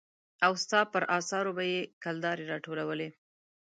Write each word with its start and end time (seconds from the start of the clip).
او 0.45 0.53
ستا 0.63 0.79
پر 0.93 1.03
اثارو 1.17 1.51
به 1.57 1.63
يې 1.71 1.81
کلدارې 2.03 2.45
را 2.51 2.57
ټولولې. 2.65 3.09